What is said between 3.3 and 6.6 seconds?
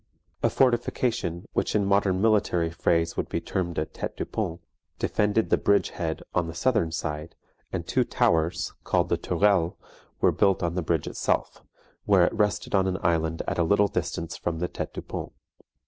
termed a tete du pont, defended the bridge head on the